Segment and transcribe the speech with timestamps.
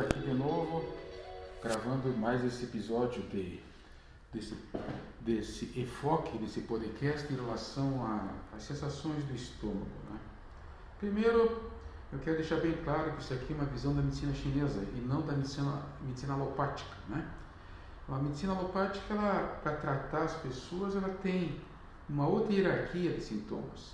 [0.00, 0.84] aqui de novo,
[1.62, 3.60] gravando mais esse episódio de,
[4.32, 4.56] desse,
[5.20, 8.04] desse enfoque, desse podcast em relação
[8.54, 9.86] às sensações do estômago.
[10.10, 10.18] Né?
[10.98, 11.70] Primeiro,
[12.12, 15.00] eu quero deixar bem claro que isso aqui é uma visão da medicina chinesa e
[15.00, 16.96] não da medicina, medicina alopática.
[17.08, 17.28] Né?
[18.08, 19.14] A medicina alopática,
[19.62, 21.60] para tratar as pessoas, ela tem
[22.08, 23.92] uma outra hierarquia de sintomas.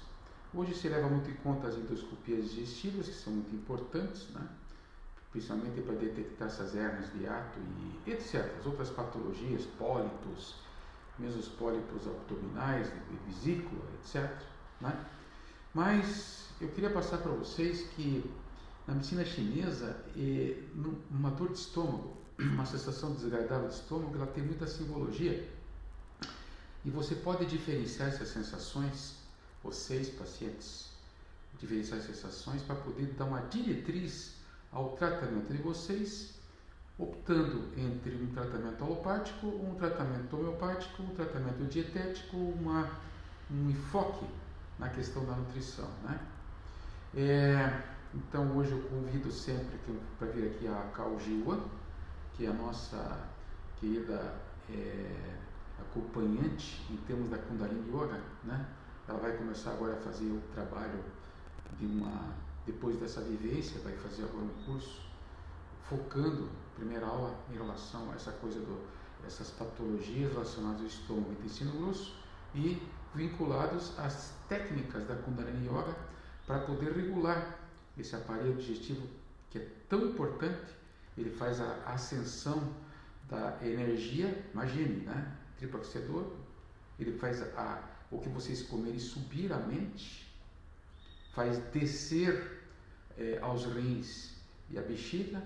[0.54, 4.46] Hoje se leva muito em conta as endoscopias digestivas, que são muito importantes, né?
[5.34, 7.58] Principalmente para detectar essas hernias de ato
[8.06, 8.52] e etc.
[8.56, 10.54] As outras patologias, pólipos,
[11.18, 14.30] mesmo os pólipos abdominais, de vesícula, etc.
[14.80, 14.96] Né?
[15.74, 18.24] Mas eu queria passar para vocês que
[18.86, 20.04] na medicina chinesa,
[21.10, 25.50] uma dor de estômago, uma sensação desagradável de estômago, ela tem muita simbologia.
[26.84, 29.16] E você pode diferenciar essas sensações,
[29.64, 30.90] vocês, pacientes,
[31.58, 34.43] diferenciar essas sensações para poder dar uma diretriz
[34.74, 36.34] ao tratamento de vocês,
[36.98, 42.90] optando entre um tratamento alopático, um tratamento homeopático, um tratamento dietético, uma,
[43.50, 44.26] um enfoque
[44.78, 45.88] na questão da nutrição.
[46.02, 46.20] Né?
[47.16, 49.78] É, então hoje eu convido sempre
[50.18, 51.16] para vir aqui a Cal
[52.36, 53.28] que é a nossa
[53.78, 54.34] querida
[54.68, 55.36] é,
[55.80, 58.66] acompanhante em termos da Kundalini Yoga, né?
[59.06, 61.04] Ela vai começar agora a fazer o trabalho
[61.78, 62.34] de uma
[62.66, 65.02] depois dessa vivência, vai fazer agora um curso
[65.88, 68.94] focando, primeira aula, em relação a essa coisa do
[69.26, 72.14] essas patologias relacionadas ao estômago e intestino grosso
[72.54, 72.82] e
[73.14, 75.96] vinculados às técnicas da Kundalini Yoga
[76.46, 77.58] para poder regular
[77.96, 79.06] esse aparelho digestivo
[79.50, 80.74] que é tão importante.
[81.16, 82.74] Ele faz a ascensão
[83.28, 85.36] da energia, imagine, né?
[85.56, 86.32] Tripaxedor,
[86.98, 90.33] ele faz a, o que vocês comerem subir a mente
[91.34, 92.62] faz descer
[93.18, 94.34] é, aos rins
[94.70, 95.42] e a bexiga.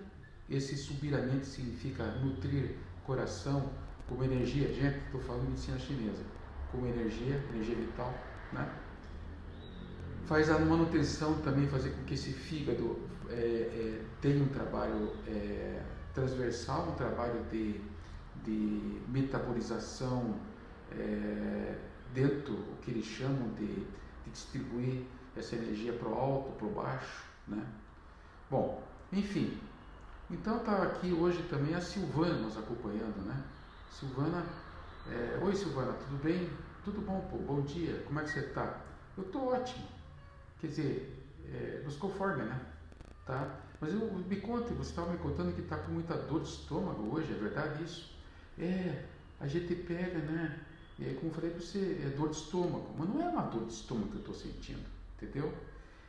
[0.49, 3.71] Esse subir a mente significa nutrir coração
[4.07, 4.73] como energia.
[4.73, 6.23] Gente, estou falando de medicina chinesa.
[6.71, 8.15] Como energia, energia vital.
[8.53, 8.71] Né?
[10.27, 12.99] Faz a manutenção também, fazer com que esse fígado
[13.31, 15.83] é, é, tenha um trabalho é,
[16.15, 17.81] transversal, um trabalho de,
[18.45, 20.39] de metabolização
[20.93, 21.79] é,
[22.15, 25.05] dentro, o que eles chamam de, de distribuir
[25.39, 27.65] essa energia para o alto, para o baixo, né?
[28.51, 28.83] Bom,
[29.13, 29.59] enfim,
[30.31, 33.43] então estava aqui hoje também a Silvana nos acompanhando, né?
[33.91, 34.45] Silvana,
[35.07, 36.51] é, oi Silvana, tudo bem?
[36.85, 38.81] Tudo bom, pô, bom dia, como é que você está?
[39.17, 39.87] Eu estou ótimo,
[40.61, 42.61] quer dizer, é, nos conforme, né?
[43.27, 43.57] Tá?
[43.81, 47.15] Mas eu, me conte, você estava me contando que está com muita dor de estômago
[47.15, 48.17] hoje, é verdade isso?
[48.59, 49.05] É,
[49.39, 50.61] a gente pega, né?
[51.01, 53.67] É, como eu falei para você, é dor de estômago, mas não é uma dor
[53.67, 55.53] de estômago que eu estou sentindo entendeu?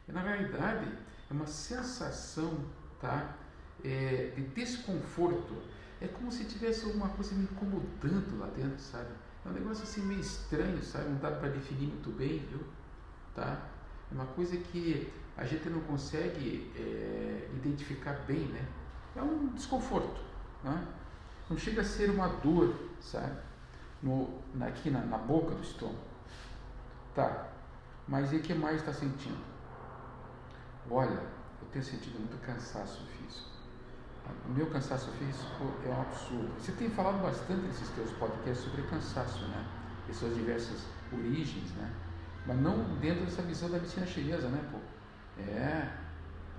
[0.08, 0.88] E, na realidade,
[1.30, 2.66] é uma sensação
[3.00, 3.36] tá?
[3.84, 5.56] É, de desconforto.
[6.02, 9.10] É como se tivesse alguma coisa me incomodando lá dentro, sabe?
[9.46, 11.10] É um negócio assim meio estranho, sabe?
[11.10, 12.62] Não dá para definir muito bem, viu?
[13.36, 13.68] Tá?
[14.12, 18.66] É uma coisa que a gente não consegue é, identificar bem, né?
[19.16, 20.22] É um desconforto,
[20.64, 20.88] né?
[21.50, 23.38] Não chega a ser uma dor, sabe?
[24.02, 26.00] No, aqui na, na boca do estômago.
[27.16, 27.50] Tá,
[28.10, 29.38] mas e o que mais está sentindo?
[30.90, 31.22] Olha,
[31.62, 33.48] eu tenho sentido muito cansaço físico.
[34.48, 36.52] O meu cansaço físico é um absurdo.
[36.60, 39.66] Você tem falado bastante nesses teus podcasts sobre cansaço, né?
[40.10, 41.92] E suas diversas origens, né?
[42.48, 44.80] Mas não dentro dessa visão da medicina chinesa, né, pô?
[45.42, 45.90] É,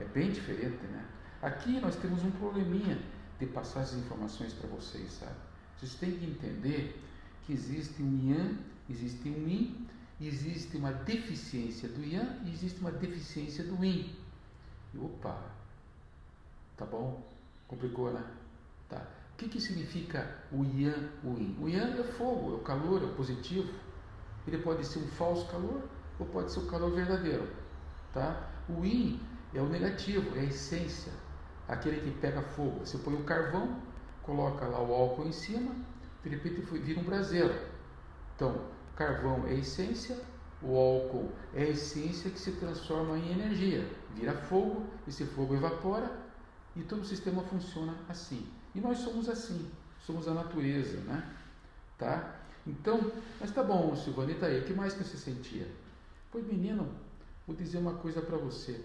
[0.01, 1.05] é bem diferente, né?
[1.43, 2.99] Aqui nós temos um probleminha
[3.41, 5.35] de passar as informações para vocês, sabe?
[5.77, 7.03] Vocês têm que entender
[7.43, 8.59] que existe um Yang,
[8.89, 9.89] existe um Yin
[10.27, 14.15] existe uma deficiência do Yang e existe uma deficiência do Yin.
[14.99, 15.41] Opa,
[16.77, 17.23] tá bom?
[17.67, 18.25] Complicou, né?
[18.89, 19.07] Tá.
[19.33, 21.57] O que, que significa o Yang, o Yin?
[21.61, 23.73] O Yang é fogo, é o calor, é o positivo.
[24.47, 25.89] Ele pode ser um falso calor
[26.19, 27.49] ou pode ser o calor verdadeiro.
[28.13, 28.51] Tá?
[28.69, 29.21] O Yin
[29.55, 31.13] é o negativo, é a essência,
[31.67, 32.81] aquele que pega fogo.
[32.81, 33.81] Você põe o carvão,
[34.23, 35.75] coloca lá o álcool em cima,
[36.23, 37.55] de repente vira um braseiro.
[38.37, 38.67] Então,
[39.01, 40.15] Carvão é essência,
[40.61, 46.15] o álcool é essência que se transforma em energia, vira fogo, esse fogo evapora
[46.77, 48.47] e todo o sistema funciona assim.
[48.75, 49.71] E nós somos assim,
[50.05, 51.35] somos a natureza, né?
[51.97, 52.43] Tá?
[52.67, 53.11] Então,
[53.41, 55.67] mas tá bom, Silvana, tá aí, o que mais que você sentia?
[56.31, 56.87] Pois menino,
[57.47, 58.85] vou dizer uma coisa para você.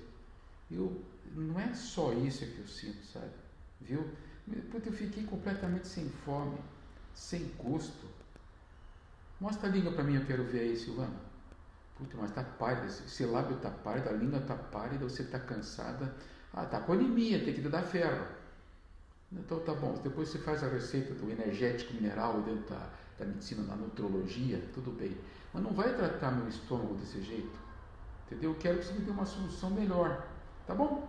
[0.72, 1.04] Eu
[1.34, 3.34] não é só isso que eu sinto, sabe?
[3.82, 4.10] Viu?
[4.72, 6.58] Porque eu fiquei completamente sem fome,
[7.14, 8.15] sem gosto,
[9.46, 11.14] Mostra a língua para mim, eu quero ver aí, Silvana.
[11.96, 16.16] Puta, mas tá pálida, esse lábio tá pálido, a língua tá pálida, você tá cansada.
[16.52, 18.26] Ah, tá com anemia, tem que dar ferro.
[19.32, 22.90] Então tá bom, depois você faz a receita do energético mineral dentro da,
[23.20, 25.16] da medicina, da nutrologia, tudo bem.
[25.54, 27.60] Mas não vai tratar meu estômago desse jeito.
[28.26, 28.50] Entendeu?
[28.50, 30.26] Eu quero que você me dê uma solução melhor.
[30.66, 31.08] Tá bom?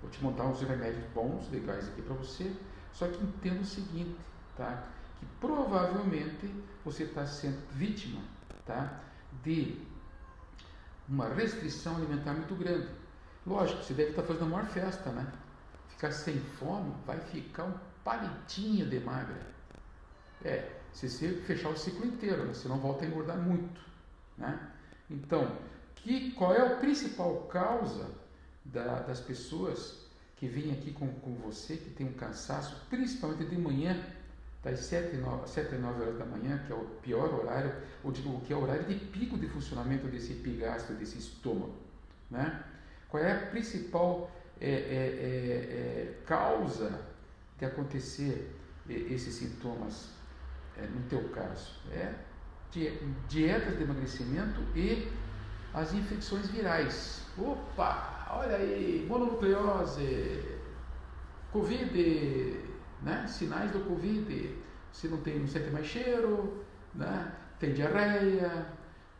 [0.00, 2.50] Vou te montar uns remédios bons, legais aqui para você.
[2.94, 4.16] Só que entenda o seguinte,
[4.56, 4.95] tá?
[5.18, 6.54] Que provavelmente
[6.84, 8.22] você está sendo vítima,
[8.64, 9.00] tá?
[9.42, 9.80] De
[11.08, 12.88] uma restrição alimentar muito grande.
[13.46, 15.32] Lógico, você deve estar fazendo a maior festa, né?
[15.88, 17.74] Ficar sem fome vai ficar um
[18.04, 19.40] palitinho de magra.
[20.44, 22.54] É, se você fechar o ciclo inteiro, né?
[22.54, 23.80] você não volta a engordar muito,
[24.36, 24.70] né?
[25.10, 25.56] Então,
[25.96, 28.10] que, qual é a principal causa
[28.64, 33.56] da, das pessoas que vêm aqui com, com você, que tem um cansaço, principalmente de
[33.56, 34.04] manhã,
[34.66, 37.72] das 7 9, 7 e 9 horas da manhã, que é o pior horário,
[38.02, 41.76] ou digo, que é o horário de pico de funcionamento desse epigastro, desse estômago.
[42.28, 42.64] Né?
[43.08, 44.28] Qual é a principal
[44.60, 47.00] é, é, é, é causa
[47.56, 48.52] de acontecer
[48.88, 50.10] esses sintomas
[50.76, 51.80] é, no teu caso?
[51.92, 52.12] É
[53.28, 55.08] dietas de emagrecimento e
[55.72, 57.22] as infecções virais.
[57.38, 60.42] Opa, olha aí, mononucleose,
[61.52, 62.65] Covid,
[63.02, 63.26] né?
[63.26, 64.56] sinais do Covid.
[64.92, 66.64] Você não tem, não sente mais cheiro,
[66.94, 67.32] né?
[67.58, 68.66] tem diarreia,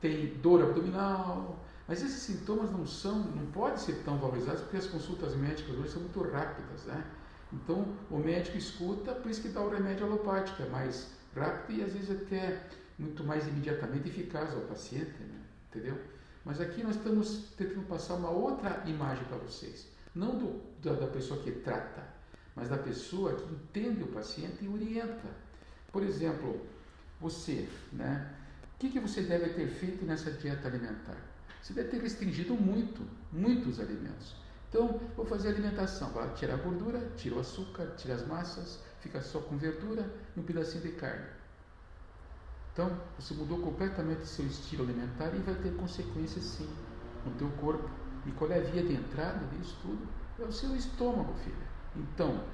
[0.01, 1.65] tem dor abdominal.
[1.89, 5.91] Mas esses sintomas não são, não podem ser tão valorizados porque as consultas médicas hoje
[5.91, 7.05] são muito rápidas, né?
[7.53, 11.85] Então o médico escuta, por isso que dá o remédio alopático, é mais rápido e
[11.85, 12.61] às vezes até
[12.99, 15.41] muito mais imediatamente eficaz ao paciente, né?
[15.69, 15.97] entendeu?
[16.45, 21.07] Mas aqui nós estamos tentando passar uma outra imagem para vocês, não do, da, da
[21.07, 22.03] pessoa que trata,
[22.57, 25.29] mas da pessoa que entende o paciente e orienta.
[25.93, 26.67] Por exemplo,
[27.21, 28.35] você, né?
[28.75, 31.17] O que, que você deve ter feito nessa dieta alimentar?
[31.63, 34.35] Você deve ter restringido muito, muitos alimentos.
[34.69, 39.21] Então, vou fazer alimentação, vai tirar a gordura, tira o açúcar, tira as massas, fica
[39.21, 41.27] só com verdura e um pedacinho de carne.
[42.73, 46.69] Então, você mudou completamente seu estilo alimentar e vai ter consequências sim
[47.25, 47.89] no teu corpo.
[48.27, 50.07] E qual é a via de entrada disso tudo?
[50.39, 51.76] É o seu estômago, filha.
[51.97, 52.45] Então,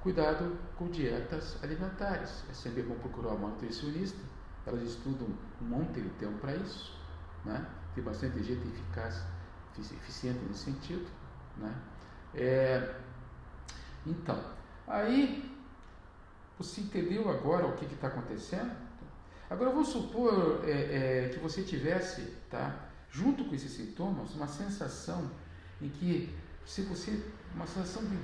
[0.00, 2.44] cuidado com dietas alimentares.
[2.50, 4.18] É sempre bom procurar uma nutricionista.
[4.64, 5.28] Elas estudam
[5.60, 6.96] um monte de tempo para isso.
[7.44, 7.66] Né?
[7.94, 9.22] Tem bastante gente eficaz,
[9.78, 11.06] eficiente nesse sentido.
[11.56, 11.74] Né?
[12.34, 12.94] É,
[14.06, 14.40] então,
[14.86, 15.52] aí
[16.58, 18.70] você entendeu agora o que está acontecendo?
[19.48, 25.30] Agora vamos supor é, é, que você tivesse, tá, junto com esses sintomas, uma sensação
[25.80, 26.34] em que
[26.64, 27.22] se você,
[27.54, 28.18] uma sensação de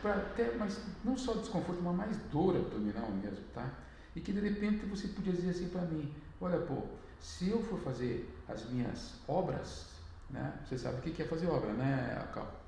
[0.00, 3.68] para até, mas não só desconforto, mas mais dor abdominal mesmo, tá?
[4.14, 6.82] E que de repente você podia dizer assim para mim, olha pô,
[7.20, 9.86] se eu for fazer as minhas obras,
[10.30, 10.52] né?
[10.64, 12.60] Você sabe o que é fazer obra, né, Cal?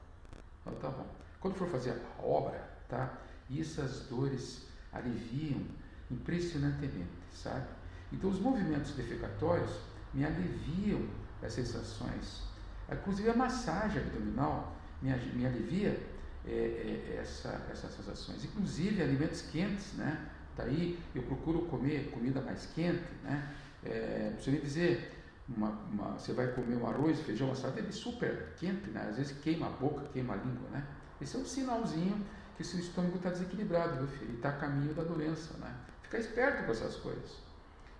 [0.60, 1.06] Então, tá bom.
[1.40, 3.18] Quando for fazer a obra, tá?
[3.48, 5.62] E essas dores aliviam
[6.10, 7.66] impressionantemente, sabe?
[8.12, 9.70] Então, os movimentos defecatórios
[10.12, 11.08] me aliviam
[11.42, 12.42] as sensações.
[12.90, 15.98] Inclusive, a massagem abdominal me, me alivia
[16.46, 18.44] é, é, essa, essas sensações.
[18.44, 20.28] Inclusive, alimentos quentes, né?
[20.56, 23.54] Daí eu procuro comer comida mais quente, né?
[23.84, 25.12] É, você dizer,
[25.48, 29.06] uma, uma, você vai comer um arroz, feijão assado, ele é super quente, né?
[29.08, 30.86] Às vezes queima a boca, queima a língua, né?
[31.20, 32.24] Esse é um sinalzinho
[32.56, 35.74] que seu estômago está desequilibrado, meu filho, está a caminho da doença, né?
[36.02, 37.38] Ficar esperto com essas coisas.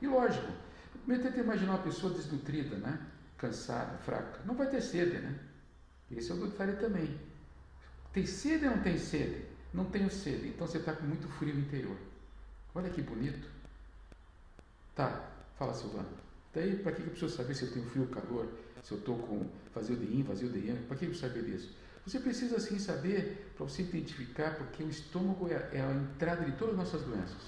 [0.00, 0.52] E lógico,
[1.06, 2.98] tenta imaginar uma pessoa desnutrida, né?
[3.42, 4.40] cansada, fraca.
[4.44, 5.36] Não vai ter sede, né?
[6.08, 7.18] Esse é o detalhe também.
[8.12, 9.44] Tem sede ou não tem sede?
[9.72, 11.96] Não tenho sede, então você está com muito frio interior.
[12.74, 13.48] Olha que bonito.
[14.94, 16.08] Tá, fala Silvana.
[16.54, 18.46] Daí, para que eu preciso saber se eu tenho frio ou calor?
[18.82, 20.82] Se eu estou com vazio de yin, vazio de yang?
[20.82, 21.74] Para que eu preciso saber disso?
[22.06, 26.52] Você precisa sim saber para você identificar, porque o estômago é, é a entrada de
[26.52, 27.42] todas as nossas doenças.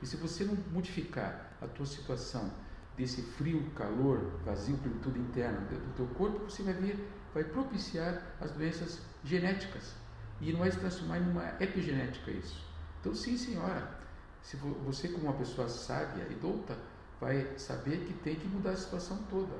[0.00, 2.50] E se você não modificar a tua situação
[2.98, 8.50] desse frio, calor, vazio, plenitude interna do teu corpo, você vai ver, vai propiciar as
[8.50, 9.94] doenças genéticas.
[10.40, 12.66] E não vai se transformar em uma epigenética isso.
[13.00, 13.98] Então, sim, senhora,
[14.42, 16.76] se você como uma pessoa sábia e douta,
[17.20, 19.54] vai saber que tem que mudar a situação toda.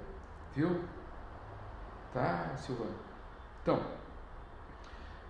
[0.55, 0.83] Viu?
[2.13, 2.95] Tá, Silvana?
[3.63, 3.85] Então,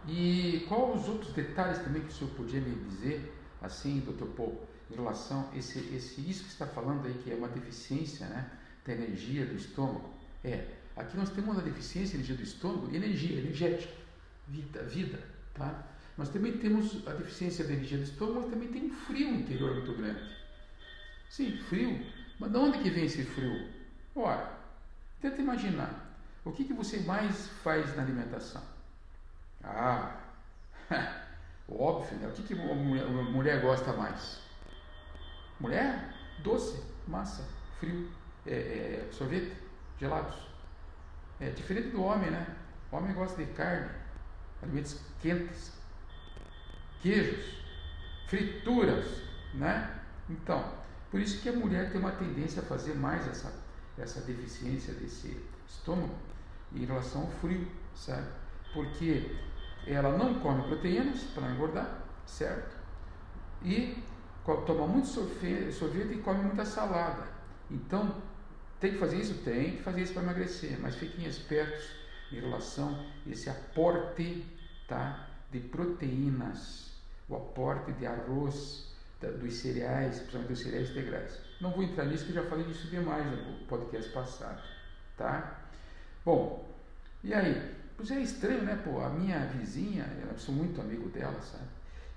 [0.07, 4.69] e quais os outros detalhes também que o senhor podia me dizer, assim, doutor Paul?
[4.91, 8.51] Em relação a esse, esse, isso que está falando aí, que é uma deficiência né,
[8.85, 10.11] da energia do estômago.
[10.45, 10.67] É,
[10.97, 13.93] aqui nós temos uma deficiência de energia do estômago, energia, energética,
[14.47, 15.23] vida, vida,
[15.55, 15.87] tá?
[16.17, 19.75] Nós também temos a deficiência da energia do estômago, mas também tem um frio interior
[19.75, 20.37] muito grande.
[21.31, 22.05] Sim, frio.
[22.41, 23.69] Mas de onde que vem esse frio?
[24.15, 24.53] Ora,
[25.21, 26.17] tenta imaginar.
[26.45, 28.63] O que, que você mais faz na alimentação?
[29.63, 30.19] Ah,
[31.69, 32.29] Óbvio, né?
[32.29, 34.41] O que, que uma mulher gosta mais?
[35.61, 36.15] Mulher?
[36.43, 37.45] Doce, massa,
[37.81, 38.09] frio,
[38.47, 39.57] é, é, sorvete,
[39.99, 40.37] gelados.
[41.41, 42.57] É diferente do homem, né?
[42.91, 43.91] O homem gosta de carne,
[44.63, 45.73] alimentos quentes,
[47.03, 47.59] queijos,
[48.29, 49.23] frituras,
[49.55, 50.01] né?
[50.29, 50.73] Então,
[51.11, 53.53] por isso que a mulher tem uma tendência a fazer mais essa,
[53.97, 56.15] essa deficiência desse estômago
[56.75, 58.27] em relação ao frio, sabe?
[58.73, 59.35] Porque
[59.87, 62.77] ela não come proteínas para engordar, certo?
[63.63, 64.03] E
[64.57, 67.27] toma muito sorvete, e come muita salada.
[67.71, 68.15] Então,
[68.81, 69.35] tem que fazer isso?
[69.45, 71.91] Tem que fazer isso para emagrecer, mas fiquem espertos
[72.33, 74.45] em relação a esse aporte
[74.87, 76.93] tá, de proteínas,
[77.29, 78.89] o aporte de arroz,
[79.21, 81.39] da, dos cereais, principalmente dos cereais integrais.
[81.61, 84.63] Não vou entrar nisso, que já falei disso demais no podcast passado,
[85.17, 85.61] tá?
[86.25, 86.69] Bom,
[87.23, 87.77] e aí?
[87.97, 88.81] Pois é estranho, né?
[88.85, 91.65] Pô, a minha vizinha, eu sou muito amigo dela, sabe?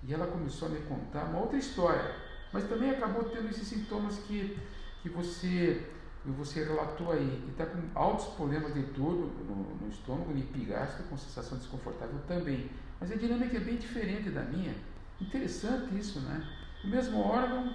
[0.04, 2.16] E ela começou a me contar uma outra história,
[2.52, 4.58] mas também acabou tendo esses sintomas que,
[5.02, 5.82] que você
[6.24, 11.04] você relatou aí, e está com altos problemas de dor no, no estômago, no epigastro,
[11.06, 12.70] com sensação desconfortável também.
[13.00, 14.76] Mas a dinâmica é bem diferente da minha.
[15.20, 16.48] Interessante isso, né?
[16.84, 17.74] O mesmo órgão,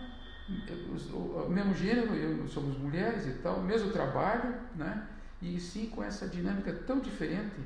[1.13, 5.09] o mesmo gênero, somos mulheres e tal, o mesmo trabalho, né?
[5.43, 7.57] E sim com essa dinâmica tão diferente,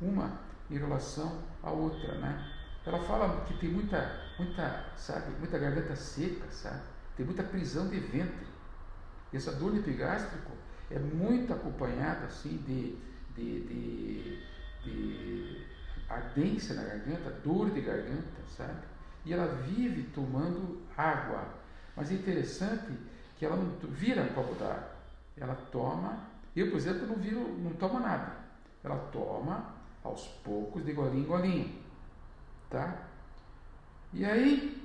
[0.00, 2.50] uma em relação à outra, né?
[2.90, 6.82] Ela fala que tem muita, muita, sabe, muita garganta seca, sabe?
[7.16, 8.48] Tem muita prisão de ventre.
[9.32, 10.50] Essa dor epigástrico
[10.90, 12.98] é muito acompanhada assim de,
[13.36, 14.42] de, de,
[14.82, 15.66] de
[16.08, 18.82] ardência na garganta, dor de garganta, sabe?
[19.24, 21.46] E ela vive tomando água.
[21.94, 22.92] Mas é interessante
[23.38, 24.90] que ela não vira um copo d'água.
[25.36, 26.24] Ela toma,
[26.56, 28.32] eu, por exemplo, não viro, não tomo nada.
[28.82, 31.89] Ela toma aos poucos, de golinho em golinho.
[32.70, 32.96] Tá?
[34.12, 34.80] E aí,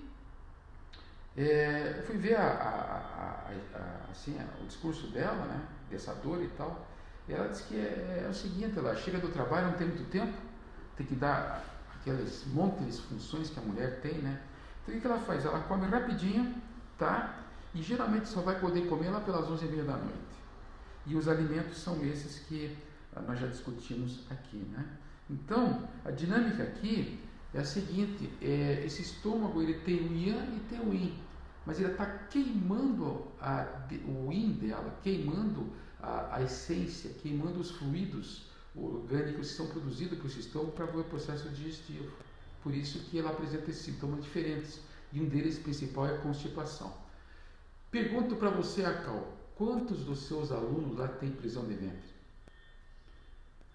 [1.38, 6.48] é, eu fui ver a, a, a, assim, o discurso dela, né, dessa dor e
[6.50, 6.88] tal.
[7.28, 10.10] E ela disse que é, é, o seguinte: ela chega do trabalho, não tem muito
[10.10, 10.38] tempo,
[10.98, 11.64] tem que dar
[12.00, 14.42] aqueles montes de funções que a mulher tem, né?
[14.84, 15.46] Então o que ela faz?
[15.46, 16.56] Ela come rapidinho,
[16.98, 17.40] tá?
[17.74, 20.36] E geralmente só vai poder comer lá pelas 11 e meia da noite.
[21.06, 22.78] E os alimentos são esses que
[23.28, 24.86] nós já discutimos aqui, né?
[25.30, 27.20] Então, a dinâmica aqui
[27.56, 31.18] é a seguinte, é, esse estômago ele tem o yang e tem o yin,
[31.66, 33.66] mas ele está queimando a,
[34.06, 35.72] o yin dela, queimando
[36.02, 41.48] a, a essência, queimando os fluidos orgânicos que são produzidos esse estômago para o processo
[41.50, 42.12] digestivo.
[42.62, 44.82] Por isso que ela apresenta esses sintomas diferentes.
[45.14, 46.94] E um deles principal é a constipação.
[47.90, 52.15] Pergunto para você, Acal, quantos dos seus alunos lá têm prisão de ventre?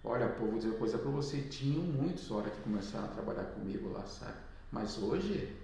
[0.02, 3.44] Olha, pô, vou dizer uma coisa para você, tinham muitos hora que começaram a trabalhar
[3.44, 4.36] comigo lá, sabe?
[4.72, 5.54] Mas hoje,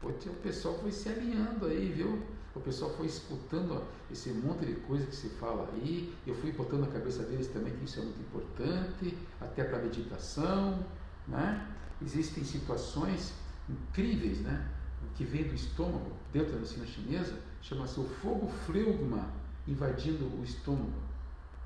[0.00, 2.22] pô, o pessoal foi se alinhando aí, viu?
[2.54, 6.14] O pessoal foi escutando esse monte de coisa que se fala aí.
[6.24, 10.86] Eu fui botando na cabeça deles também que isso é muito importante, até para meditação,
[11.26, 11.66] né?
[12.00, 13.34] Existem situações
[13.68, 14.70] incríveis, né?
[15.16, 19.28] Que vem do estômago, dentro da medicina chinesa, chama-se o fogo fleugma
[19.66, 21.02] invadindo o estômago.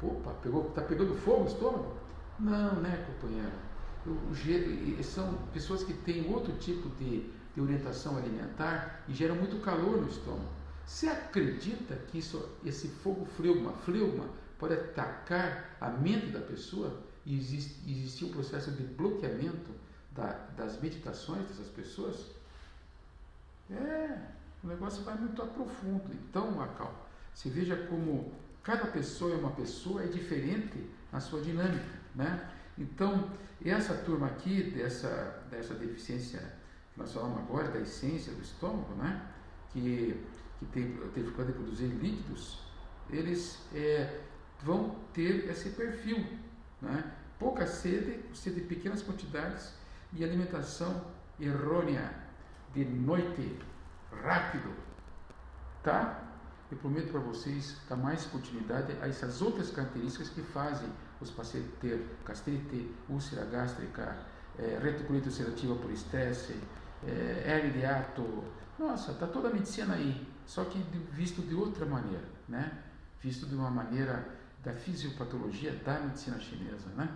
[0.03, 2.06] Opa, pegou, tá pegando fogo o estômago?
[2.39, 3.67] Não, né, companheiro?
[5.03, 10.09] são pessoas que têm outro tipo de, de orientação alimentar e geram muito calor no
[10.09, 10.49] estômago.
[10.87, 14.29] Você acredita que isso, esse fogo fleugma, fleugma
[14.59, 19.73] pode atacar a mente da pessoa e existe, existir um processo de bloqueamento
[20.13, 22.27] da, das meditações dessas pessoas?
[23.71, 24.19] É,
[24.63, 26.05] o negócio vai muito a profundo.
[26.13, 31.96] Então, Macau, se veja como cada pessoa é uma pessoa, é diferente na sua dinâmica,
[32.17, 32.51] né?
[32.77, 33.31] Então,
[33.65, 36.41] essa turma aqui, dessa, dessa deficiência
[36.93, 39.25] que nós falamos agora, da essência do estômago, né?
[39.71, 40.21] Que
[40.59, 42.59] que tem, dificuldade de produzir líquidos,
[43.11, 44.21] eles é,
[44.63, 46.25] vão ter esse perfil.
[46.81, 47.13] Né?
[47.39, 49.75] Pouca sede, sede de pequenas quantidades
[50.13, 51.05] e alimentação
[51.39, 52.15] errônea,
[52.73, 53.59] de noite,
[54.23, 54.73] rápido.
[55.83, 56.23] Tá?
[56.71, 61.71] Eu prometo para vocês dar mais continuidade a essas outras características que fazem os pacientes
[61.81, 64.17] ter gastrite, úlcera gástrica,
[64.59, 66.59] é, retocolite ulcerativa por estresse,
[67.07, 68.45] é, hernia de ato.
[68.79, 70.79] Nossa, está toda a medicina aí só que
[71.11, 72.83] visto de outra maneira, né?
[73.21, 74.27] Visto de uma maneira
[74.63, 77.09] da fisiopatologia da medicina chinesa, né?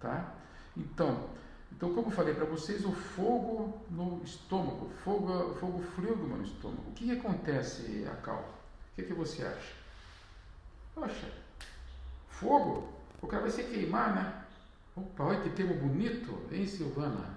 [0.00, 0.34] Tá?
[0.76, 1.28] Então,
[1.70, 6.90] então como falei para vocês, o fogo no estômago, fogo, fogo frio no estômago.
[6.90, 8.40] O que, que acontece, Acal?
[8.92, 9.74] O que, que você acha?
[10.94, 11.30] Poxa,
[12.28, 12.95] fogo?
[13.20, 14.42] O cara vai se queimar, né?
[14.96, 17.36] Opa, olha que termo bonito, hein, Silvana?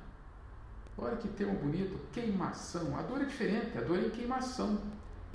[0.97, 2.97] Olha que termo bonito, queimação.
[2.97, 4.79] A dor é diferente, a dor é em queimação,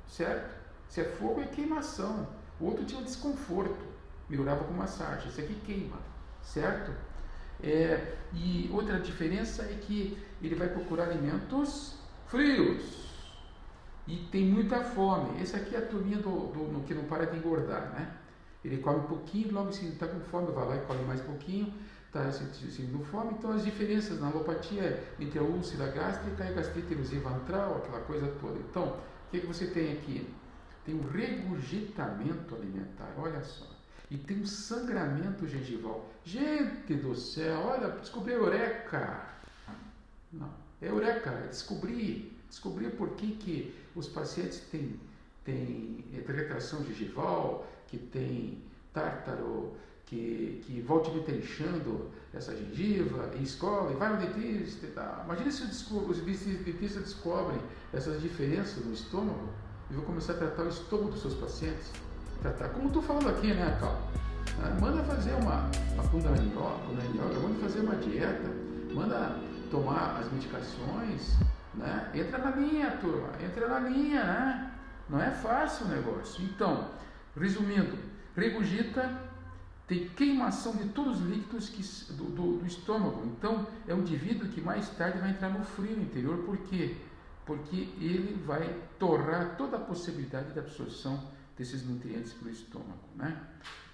[0.07, 0.55] certo?
[0.89, 2.27] Se é fogo, é queimação.
[2.59, 3.85] O outro tinha um desconforto,
[4.29, 5.27] melhorava com massagem.
[5.27, 5.97] Esse aqui queima,
[6.41, 6.91] certo?
[7.61, 11.95] É, e outra diferença é que ele vai procurar alimentos
[12.27, 13.05] frios
[14.07, 15.41] e tem muita fome.
[15.41, 18.11] Esse aqui é a turminha do, do, do que não para de engordar, né?
[18.65, 21.25] Ele come um pouquinho, logo se está com fome, vai lá e come mais um
[21.25, 21.71] pouquinho,
[22.07, 23.35] está sentindo fome.
[23.37, 28.01] Então, as diferenças na alopatia entre a úlcera gástrica e a gastrite erosiva antral, aquela
[28.01, 28.57] coisa toda.
[28.57, 30.27] Então, o que, que você tem aqui?
[30.83, 33.67] Tem um regurgitamento alimentar, olha só.
[34.09, 36.09] E tem um sangramento gengival.
[36.23, 39.29] Gente do céu, olha, descobri a eureka.
[40.33, 40.49] Não,
[40.81, 42.35] é eureka, é descobrir.
[42.49, 44.99] Descobrir por que, que os pacientes têm,
[45.43, 48.63] têm retração gengival, que tem
[48.93, 49.73] tártaro,
[50.05, 54.91] que, que volta e está inchando essa gengiva, em escola, e vai no dentista e
[54.91, 55.23] tal.
[55.25, 57.59] Imagina se os dentistas descobrem
[57.93, 59.49] essas diferenças no estômago
[59.89, 61.91] e vão começar a tratar o estômago dos seus pacientes.
[62.41, 64.01] Tratar, como estou falando aqui, né, Cal?
[64.61, 66.03] Ah, manda fazer uma, uma
[67.03, 68.49] yoga, manda fazer uma dieta,
[68.93, 69.39] manda
[69.71, 71.35] tomar as medicações,
[71.73, 72.11] né?
[72.13, 74.71] Entra na linha, turma, entra na linha, né?
[75.09, 76.43] Não é fácil o negócio.
[76.43, 76.89] Então,
[77.35, 77.97] Resumindo,
[78.35, 79.25] regurgita
[79.87, 83.23] tem queimação de todos os líquidos que, do, do, do, estômago.
[83.25, 86.39] Então, é um indivíduo que mais tarde vai entrar no frio interior.
[86.39, 86.97] Por quê?
[87.45, 91.23] Porque ele vai torrar toda a possibilidade de absorção
[91.55, 92.99] desses nutrientes para o estômago.
[93.15, 93.39] Né?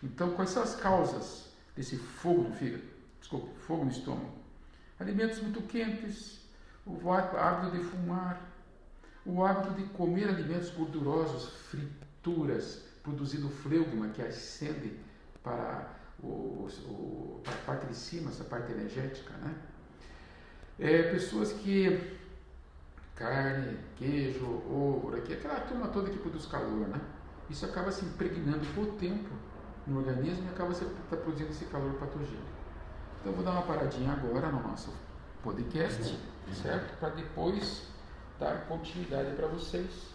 [0.02, 2.84] Então, quais são as causas desse fogo no fígado?
[3.20, 4.32] Desculpa, fogo no estômago.
[4.98, 6.40] Alimentos muito quentes,
[6.86, 8.50] o hábito de fumar,
[9.26, 14.98] o hábito de comer alimentos gordurosos, frituras, produzindo fleugma que ascende
[15.44, 19.34] para, o, o, para a parte de cima, essa parte energética.
[19.38, 19.56] Né?
[20.80, 22.20] É, pessoas que
[23.16, 27.00] carne, queijo, ovo, aqui, aquela turma toda que produz calor, né?
[27.50, 29.30] Isso acaba se impregnando por tempo
[29.86, 32.62] no organismo e acaba se, tá produzindo esse calor patogênico.
[33.20, 34.92] Então, vou dar uma paradinha agora no nosso
[35.44, 36.18] podcast,
[36.62, 36.98] certo?
[36.98, 37.84] Para depois
[38.40, 40.10] dar continuidade para vocês.